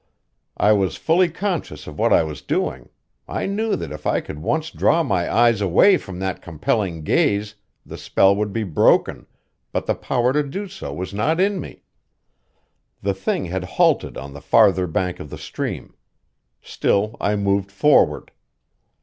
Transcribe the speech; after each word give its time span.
I 0.57 0.71
was 0.71 0.95
fully 0.95 1.29
conscious 1.29 1.85
of 1.85 1.99
what 1.99 2.11
I 2.11 2.23
was 2.23 2.41
doing. 2.41 2.89
I 3.27 3.45
knew 3.45 3.75
that 3.75 3.91
if 3.91 4.07
I 4.07 4.19
could 4.19 4.39
once 4.39 4.71
draw 4.71 5.03
my 5.03 5.31
eyes 5.31 5.61
away 5.61 5.97
from 5.97 6.17
that 6.17 6.41
compelling 6.41 7.03
gaze 7.03 7.53
the 7.85 7.99
spell 7.99 8.35
would 8.35 8.51
be 8.51 8.63
broken, 8.63 9.27
but 9.71 9.85
the 9.85 9.93
power 9.93 10.33
to 10.33 10.41
do 10.41 10.67
so 10.67 10.91
was 10.91 11.13
not 11.13 11.39
in 11.39 11.59
me. 11.59 11.83
The 13.03 13.13
thing 13.13 13.45
had 13.45 13.63
halted 13.77 14.17
on 14.17 14.33
the 14.33 14.41
farther 14.41 14.87
bank 14.87 15.19
of 15.19 15.29
the 15.29 15.37
stream. 15.37 15.93
Still 16.63 17.15
I 17.21 17.35
moved 17.35 17.71
forward. 17.71 18.31